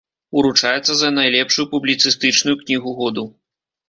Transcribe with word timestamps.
Уручаецца 0.39 0.93
за 1.01 1.09
найлепшую 1.17 1.65
публіцыстычную 1.73 2.55
кнігу 2.63 2.95
году. 3.03 3.27